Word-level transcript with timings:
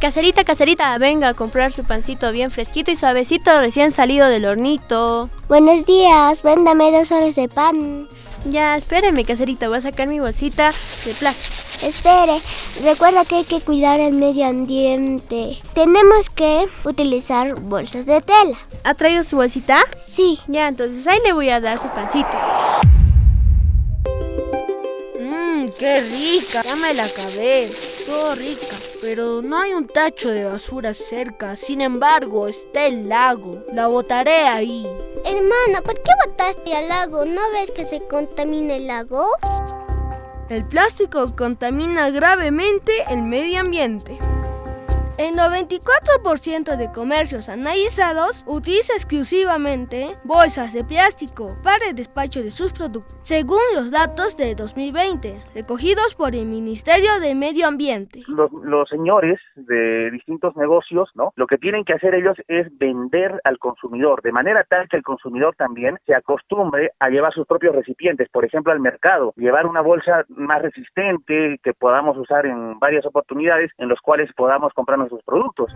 Caserita, 0.00 0.44
caserita, 0.44 0.96
venga 0.98 1.28
a 1.28 1.34
comprar 1.34 1.72
su 1.72 1.84
pancito 1.84 2.30
bien 2.30 2.50
fresquito 2.50 2.90
y 2.90 2.96
suavecito 2.96 3.58
recién 3.60 3.90
salido 3.90 4.28
del 4.28 4.44
hornito. 4.44 5.30
Buenos 5.48 5.86
días, 5.86 6.42
véndame 6.42 6.92
dos 6.92 7.10
horas 7.10 7.34
de 7.34 7.48
pan. 7.48 8.06
Ya, 8.44 8.76
espéreme, 8.76 9.24
caserita, 9.24 9.68
voy 9.68 9.78
a 9.78 9.80
sacar 9.80 10.08
mi 10.08 10.20
bolsita 10.20 10.72
de 11.04 11.14
plástico. 11.14 11.88
Espere, 11.88 12.38
recuerda 12.84 13.24
que 13.24 13.36
hay 13.36 13.44
que 13.44 13.60
cuidar 13.60 13.98
el 13.98 14.14
medio 14.14 14.46
ambiente. 14.46 15.58
Tenemos 15.74 16.28
que 16.30 16.68
utilizar 16.84 17.58
bolsas 17.60 18.06
de 18.06 18.20
tela. 18.20 18.58
¿Ha 18.84 18.94
traído 18.94 19.24
su 19.24 19.36
bolsita? 19.36 19.78
Sí. 20.06 20.38
Ya, 20.48 20.68
entonces 20.68 21.06
ahí 21.06 21.18
le 21.24 21.32
voy 21.32 21.50
a 21.50 21.60
dar 21.60 21.80
su 21.80 21.88
pancito. 21.88 22.36
Qué 25.78 26.00
rica. 26.00 26.62
Ya 26.64 26.74
me 26.74 26.92
la 26.92 27.04
acabé. 27.04 27.70
Todo 28.04 28.34
rica. 28.34 28.76
Pero 29.00 29.42
no 29.42 29.60
hay 29.60 29.72
un 29.74 29.86
tacho 29.86 30.28
de 30.28 30.44
basura 30.44 30.92
cerca. 30.92 31.54
Sin 31.54 31.80
embargo, 31.80 32.48
está 32.48 32.86
el 32.86 33.08
lago. 33.08 33.64
La 33.72 33.86
botaré 33.86 34.48
ahí. 34.48 34.84
Hermano, 35.24 35.82
¿por 35.84 35.94
qué 35.94 36.10
botaste 36.26 36.74
al 36.74 36.88
lago? 36.88 37.24
¿No 37.24 37.40
ves 37.52 37.70
que 37.70 37.84
se 37.84 38.00
contamina 38.08 38.74
el 38.74 38.88
lago? 38.88 39.24
El 40.48 40.66
plástico 40.66 41.36
contamina 41.36 42.10
gravemente 42.10 42.92
el 43.10 43.22
medio 43.22 43.60
ambiente. 43.60 44.18
El 45.18 45.34
94% 45.34 46.76
de 46.76 46.92
comercios 46.92 47.48
analizados 47.48 48.44
utiliza 48.46 48.92
exclusivamente 48.92 50.16
bolsas 50.22 50.72
de 50.72 50.84
plástico 50.84 51.56
para 51.64 51.88
el 51.88 51.96
despacho 51.96 52.40
de 52.40 52.52
sus 52.52 52.72
productos, 52.72 53.18
según 53.22 53.58
los 53.74 53.90
datos 53.90 54.36
de 54.36 54.54
2020, 54.54 55.42
recogidos 55.56 56.14
por 56.14 56.36
el 56.36 56.46
Ministerio 56.46 57.18
de 57.18 57.34
Medio 57.34 57.66
Ambiente. 57.66 58.22
Los, 58.28 58.88
señores 58.88 59.40
de 59.56 60.08
distintos 60.12 60.54
negocios, 60.54 61.10
¿no? 61.16 61.32
Lo 61.34 61.48
que 61.48 61.58
tienen 61.58 61.84
que 61.84 61.94
hacer 61.94 62.14
ellos 62.14 62.36
es 62.46 62.68
vender 62.78 63.40
al 63.42 63.58
consumidor, 63.58 64.22
de 64.22 64.30
manera 64.30 64.62
tal 64.70 64.88
que 64.88 64.98
el 64.98 65.02
consumidor 65.02 65.56
también 65.56 65.98
se 66.06 66.14
acostumbre 66.14 66.92
a 67.00 67.08
llevar 67.08 67.34
sus 67.34 67.44
propios 67.44 67.74
recipientes, 67.74 68.28
por 68.28 68.44
ejemplo, 68.44 68.72
al 68.72 68.78
mercado, 68.78 69.34
llevar 69.36 69.66
una 69.66 69.80
bolsa 69.80 70.24
más 70.28 70.62
resistente 70.62 71.58
que 71.60 71.74
podamos 71.74 72.16
usar 72.16 72.46
en 72.46 72.78
varias 72.78 73.04
oportunidades 73.04 73.72
en 73.78 73.88
los 73.88 74.00
cuales 74.00 74.32
podamos 74.36 74.72
comprarnos 74.74 75.07
sus 75.08 75.22
productos. 75.22 75.72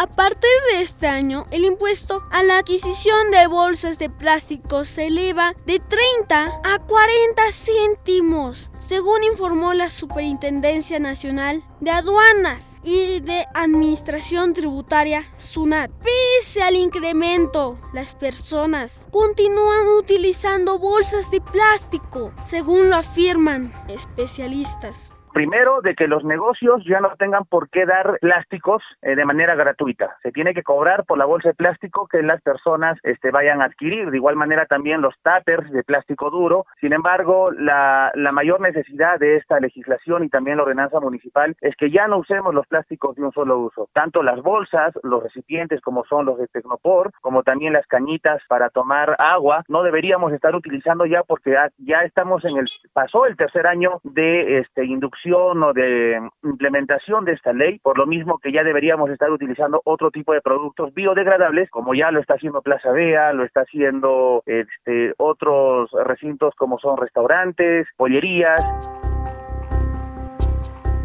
A 0.00 0.06
partir 0.06 0.48
de 0.70 0.80
este 0.80 1.08
año, 1.08 1.46
el 1.50 1.64
impuesto 1.64 2.22
a 2.30 2.44
la 2.44 2.58
adquisición 2.58 3.32
de 3.32 3.48
bolsas 3.48 3.98
de 3.98 4.08
plástico 4.08 4.84
se 4.84 5.08
eleva 5.08 5.54
de 5.66 5.80
30 5.80 6.60
a 6.62 6.78
40 6.78 7.42
céntimos, 7.50 8.70
según 8.78 9.24
informó 9.24 9.74
la 9.74 9.90
Superintendencia 9.90 11.00
Nacional 11.00 11.64
de 11.80 11.90
Aduanas 11.90 12.78
y 12.84 13.18
de 13.18 13.46
Administración 13.54 14.54
Tributaria, 14.54 15.24
SUNAT. 15.36 15.90
Pese 16.00 16.62
al 16.62 16.76
incremento, 16.76 17.76
las 17.92 18.14
personas 18.14 19.08
continúan 19.10 19.88
utilizando 19.98 20.78
bolsas 20.78 21.28
de 21.32 21.40
plástico, 21.40 22.32
según 22.44 22.90
lo 22.90 22.96
afirman 22.96 23.72
especialistas. 23.88 25.12
Primero, 25.32 25.80
de 25.82 25.94
que 25.94 26.08
los 26.08 26.24
negocios 26.24 26.82
ya 26.84 27.00
no 27.00 27.10
tengan 27.18 27.44
por 27.44 27.68
qué 27.70 27.86
dar 27.86 28.18
plásticos 28.20 28.82
eh, 29.02 29.14
de 29.14 29.24
manera 29.24 29.54
gratuita. 29.54 30.16
Se 30.22 30.32
tiene 30.32 30.54
que 30.54 30.62
cobrar 30.62 31.04
por 31.04 31.18
la 31.18 31.26
bolsa 31.26 31.50
de 31.50 31.54
plástico 31.54 32.06
que 32.06 32.22
las 32.22 32.40
personas 32.42 32.98
este, 33.02 33.30
vayan 33.30 33.60
a 33.60 33.66
adquirir. 33.66 34.10
De 34.10 34.16
igual 34.16 34.36
manera 34.36 34.66
también 34.66 35.00
los 35.00 35.14
tuppers 35.22 35.70
de 35.70 35.84
plástico 35.84 36.30
duro. 36.30 36.66
Sin 36.80 36.92
embargo, 36.92 37.50
la, 37.52 38.10
la 38.14 38.32
mayor 38.32 38.60
necesidad 38.60 39.18
de 39.18 39.36
esta 39.36 39.60
legislación 39.60 40.24
y 40.24 40.28
también 40.28 40.56
la 40.56 40.64
ordenanza 40.64 41.00
municipal 41.00 41.56
es 41.60 41.76
que 41.76 41.90
ya 41.90 42.06
no 42.08 42.18
usemos 42.18 42.54
los 42.54 42.66
plásticos 42.66 43.16
de 43.16 43.22
un 43.22 43.32
solo 43.32 43.58
uso. 43.58 43.88
Tanto 43.92 44.22
las 44.22 44.40
bolsas, 44.42 44.94
los 45.02 45.22
recipientes 45.22 45.80
como 45.80 46.04
son 46.04 46.26
los 46.26 46.38
de 46.38 46.48
Tecnopor, 46.48 47.12
como 47.20 47.42
también 47.42 47.72
las 47.72 47.86
cañitas 47.86 48.42
para 48.48 48.70
tomar 48.70 49.16
agua, 49.18 49.64
no 49.68 49.82
deberíamos 49.82 50.32
estar 50.32 50.54
utilizando 50.54 51.06
ya 51.06 51.22
porque 51.22 51.52
ya, 51.52 51.70
ya 51.78 52.02
estamos 52.02 52.44
en 52.44 52.56
el, 52.56 52.68
pasó 52.92 53.26
el 53.26 53.36
tercer 53.36 53.66
año 53.66 54.00
de 54.04 54.58
este 54.58 54.84
inducción 54.84 55.17
o 55.26 55.72
de 55.72 56.20
implementación 56.42 57.24
de 57.24 57.32
esta 57.32 57.52
ley, 57.52 57.78
por 57.80 57.98
lo 57.98 58.06
mismo 58.06 58.38
que 58.38 58.52
ya 58.52 58.62
deberíamos 58.62 59.10
estar 59.10 59.30
utilizando 59.30 59.80
otro 59.84 60.10
tipo 60.10 60.32
de 60.32 60.40
productos 60.40 60.94
biodegradables, 60.94 61.70
como 61.70 61.94
ya 61.94 62.10
lo 62.10 62.20
está 62.20 62.34
haciendo 62.34 62.62
Plaza 62.62 62.92
Vea, 62.92 63.32
lo 63.32 63.44
está 63.44 63.62
haciendo 63.62 64.42
este, 64.46 65.14
otros 65.18 65.90
recintos 66.04 66.54
como 66.56 66.78
son 66.78 66.96
restaurantes, 66.96 67.86
pollerías. 67.96 68.64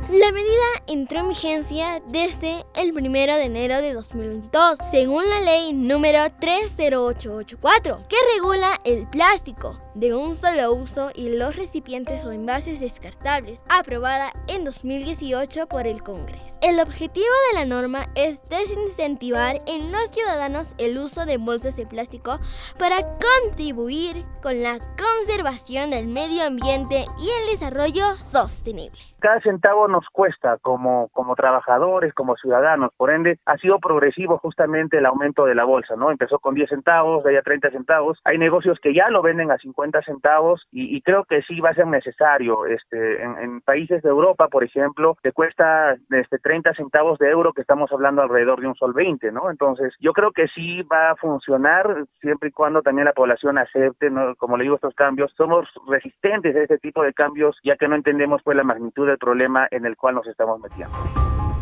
La 0.09 0.31
medida 0.31 0.67
entró 0.87 1.21
en 1.21 1.29
vigencia 1.29 1.99
desde 2.07 2.65
el 2.75 2.91
1 2.91 3.35
de 3.35 3.45
enero 3.45 3.81
de 3.81 3.93
2022, 3.93 4.77
según 4.91 5.23
la 5.27 5.39
ley 5.39 5.73
número 5.73 6.19
30884, 6.39 7.99
que 8.07 8.15
regula 8.35 8.79
el 8.85 9.07
plástico 9.09 9.79
de 9.95 10.15
un 10.15 10.35
solo 10.35 10.73
uso 10.73 11.11
y 11.15 11.35
los 11.37 11.55
recipientes 11.55 12.25
o 12.25 12.31
envases 12.31 12.79
descartables, 12.79 13.63
aprobada 13.69 14.31
en 14.47 14.65
2018 14.65 15.67
por 15.67 15.87
el 15.87 16.03
Congreso. 16.03 16.57
El 16.61 16.79
objetivo 16.79 17.25
de 17.51 17.59
la 17.59 17.65
norma 17.65 18.05
es 18.15 18.41
desincentivar 18.49 19.61
en 19.67 19.91
los 19.91 20.09
ciudadanos 20.11 20.75
el 20.77 20.97
uso 20.97 21.25
de 21.25 21.37
bolsas 21.37 21.75
de 21.75 21.85
plástico 21.85 22.39
para 22.77 22.97
contribuir 23.41 24.25
con 24.41 24.61
la 24.61 24.79
conservación 24.97 25.91
del 25.91 26.07
medio 26.07 26.43
ambiente 26.43 27.05
y 27.17 27.29
el 27.41 27.51
desarrollo 27.51 28.15
sostenible 28.17 28.99
cada 29.23 29.39
centavo 29.39 29.87
nos 29.87 30.05
cuesta 30.11 30.57
como, 30.61 31.07
como 31.13 31.35
trabajadores, 31.35 32.13
como 32.13 32.35
ciudadanos, 32.35 32.91
por 32.97 33.09
ende 33.09 33.39
ha 33.45 33.55
sido 33.55 33.79
progresivo 33.79 34.37
justamente 34.37 34.97
el 34.97 35.05
aumento 35.05 35.45
de 35.45 35.55
la 35.55 35.63
bolsa, 35.63 35.95
¿no? 35.95 36.11
Empezó 36.11 36.39
con 36.39 36.55
10 36.55 36.69
centavos, 36.69 37.23
de 37.23 37.29
ahí 37.29 37.35
a 37.37 37.41
30 37.41 37.71
centavos, 37.71 38.19
hay 38.25 38.37
negocios 38.37 38.77
que 38.81 38.93
ya 38.93 39.07
lo 39.09 39.21
venden 39.21 39.49
a 39.49 39.57
50 39.57 39.82
centavos 40.05 40.61
y, 40.71 41.01
creo 41.01 41.25
que 41.25 41.41
sí 41.43 41.59
va 41.59 41.69
a 41.69 41.75
ser 41.75 41.87
necesario, 41.87 42.65
este, 42.65 43.21
en, 43.21 43.61
países 43.61 44.01
de 44.01 44.09
Europa, 44.09 44.47
por 44.47 44.63
ejemplo, 44.63 45.17
te 45.21 45.31
cuesta 45.31 45.95
este 46.09 46.37
30 46.39 46.73
centavos 46.73 47.17
de 47.19 47.29
euro 47.29 47.53
que 47.53 47.61
estamos 47.61 47.91
hablando 47.91 48.21
alrededor 48.21 48.61
de 48.61 48.67
un 48.67 48.75
sol 48.75 48.93
20, 48.93 49.31
¿no? 49.31 49.49
Entonces 49.49 49.93
yo 49.99 50.13
creo 50.13 50.31
que 50.31 50.47
sí 50.49 50.81
va 50.83 51.11
a 51.11 51.15
funcionar 51.15 52.05
siempre 52.21 52.49
y 52.49 52.51
cuando 52.51 52.81
también 52.81 53.05
la 53.05 53.13
población 53.13 53.57
acepte. 53.57 54.11
Como 54.37 54.57
le 54.57 54.63
digo, 54.63 54.75
estos 54.75 54.95
cambios, 54.95 55.31
somos 55.37 55.67
resistentes 55.87 56.55
a 56.55 56.61
este 56.61 56.77
tipo 56.79 57.03
de 57.03 57.13
cambios 57.13 57.57
ya 57.63 57.75
que 57.77 57.87
no 57.87 57.95
entendemos 57.95 58.41
pues 58.43 58.57
la 58.57 58.63
magnitud 58.63 59.07
de 59.07 59.13
el 59.13 59.17
problema 59.17 59.67
en 59.71 59.85
el 59.85 59.95
cual 59.95 60.15
nos 60.15 60.27
estamos 60.27 60.59
metiendo. 60.59 60.93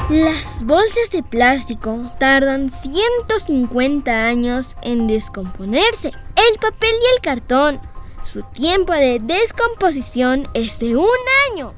Las 0.09 0.63
bolsas 0.65 1.09
de 1.11 1.23
plástico 1.23 2.11
tardan 2.19 2.69
150 2.69 4.27
años 4.27 4.75
en 4.81 5.07
descomponerse. 5.07 6.09
El 6.09 6.59
papel 6.59 6.89
y 6.89 7.15
el 7.15 7.21
cartón, 7.21 7.79
su 8.23 8.43
tiempo 8.43 8.93
de 8.93 9.19
descomposición 9.21 10.47
es 10.53 10.79
de 10.79 10.95
un 10.95 11.07
año. 11.51 11.73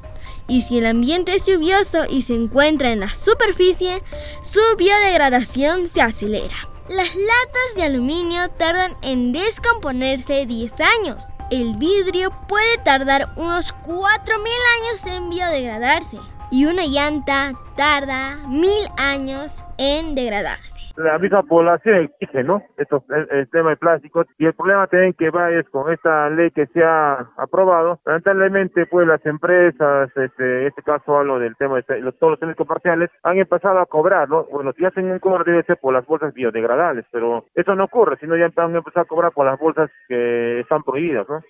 Y 0.48 0.62
si 0.62 0.78
el 0.78 0.86
ambiente 0.86 1.36
es 1.36 1.46
lluvioso 1.46 2.06
y 2.10 2.24
se 2.24 2.36
encuentra 2.36 2.92
en 2.92 3.00
la 3.00 3.14
superficie, 3.14 4.04
su 4.44 4.60
biodegradación 4.78 5.88
se 5.88 6.02
acelera. 6.02 6.56
Las 6.90 7.16
latas 7.16 7.76
de 7.76 7.84
aluminio 7.84 8.50
tardan 8.50 8.94
en 9.02 9.32
descomponerse 9.32 10.46
10 10.46 10.74
años. 11.00 11.24
El 11.50 11.76
vidrio 11.78 12.32
puede 12.48 12.78
tardar 12.84 13.30
unos 13.38 13.74
4.000 13.74 14.28
años 14.28 15.06
en 15.06 15.30
biodegradarse 15.30 16.18
y 16.52 16.66
una 16.66 16.86
llanta 16.86 17.54
tarda 17.78 18.38
1.000 18.48 18.92
años 18.98 19.64
en 19.78 20.14
degradarse 20.14 20.73
la 20.96 21.18
misma 21.18 21.44
población 21.44 21.96
exige, 21.96 22.44
¿no? 22.44 22.62
Esto, 22.78 23.04
el, 23.32 23.50
tema 23.50 23.72
de 23.72 23.78
plásticos 23.78 24.28
y 24.38 24.46
el 24.46 24.54
problema 24.54 24.88
también 24.88 25.14
que 25.14 25.30
va 25.30 25.52
es 25.52 25.68
con 25.70 25.92
esta 25.92 26.30
ley 26.30 26.52
que 26.52 26.68
se 26.68 26.84
ha 26.84 27.28
aprobado, 27.38 28.00
lamentablemente 28.06 28.86
pues 28.86 29.08
las 29.08 29.26
empresas, 29.26 30.10
este, 30.16 30.62
en 30.62 30.68
este 30.68 30.84
caso 30.84 31.18
hablo 31.18 31.40
del 31.40 31.56
tema 31.56 31.78
de 31.78 31.84
todos 31.84 32.32
los 32.32 32.40
centros 32.40 32.68
comerciales, 32.68 33.10
han 33.24 33.38
empezado 33.38 33.80
a 33.80 33.86
cobrar, 33.86 34.30
¿no? 34.30 34.46
Bueno, 34.52 34.72
si 34.74 34.86
hacen 34.86 35.12
un 35.12 35.20
cobro 35.20 35.44
debe 35.44 35.64
ser 35.64 35.78
por 35.78 35.94
las 35.94 36.06
bolsas 36.06 36.34
biodegradables, 36.34 37.06
pero 37.12 37.46
eso 37.56 37.76
no 37.76 37.86
ocurre, 37.86 38.18
sino 38.20 38.38
ya 38.38 38.52
han 38.56 38.76
empezado 38.76 39.04
a 39.04 39.08
cobrar 39.08 39.32
por 39.32 39.46
las 39.46 39.60
bolsas 39.60 39.90
que 40.08 40.60
están 40.60 40.84
prohibidas, 40.84 41.28
¿no? 41.28 41.42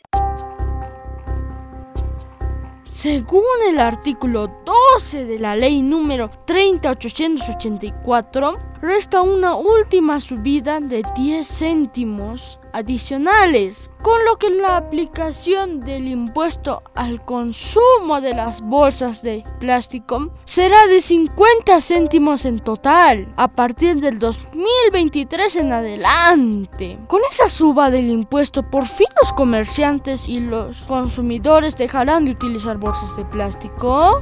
Según 2.84 3.44
el 3.70 3.80
artículo 3.80 4.48
12 4.64 5.26
de 5.26 5.40
la 5.40 5.58
ley 5.58 5.82
número 5.82 6.30
30884, 6.46 8.73
resta 8.84 9.22
una 9.22 9.56
última 9.56 10.20
subida 10.20 10.82
de 10.82 11.04
10 11.16 11.48
céntimos 11.48 12.60
adicionales, 12.74 13.90
con 14.02 14.26
lo 14.26 14.36
que 14.36 14.50
la 14.50 14.76
aplicación 14.76 15.80
del 15.80 16.10
impuesto 16.10 16.84
al 16.94 17.24
consumo 17.24 18.20
de 18.20 18.34
las 18.34 18.60
bolsas 18.60 19.22
de 19.22 19.46
plástico 19.62 20.34
será 20.44 20.86
de 20.88 21.00
50 21.00 21.80
céntimos 21.80 22.44
en 22.44 22.60
total 22.60 23.34
a 23.38 23.48
partir 23.48 24.02
del 24.02 24.20
2023 24.20 25.56
en 25.56 25.72
adelante. 25.72 27.00
Con 27.08 27.22
esa 27.32 27.48
suba 27.48 27.90
del 27.90 28.10
impuesto, 28.10 28.70
por 28.70 28.86
fin 28.86 29.08
los 29.22 29.32
comerciantes 29.32 30.28
y 30.28 30.42
los 30.42 30.82
consumidores 30.82 31.78
dejarán 31.78 32.26
de 32.26 32.32
utilizar 32.32 32.76
bolsas 32.78 33.16
de 33.16 33.24
plástico. 33.24 34.20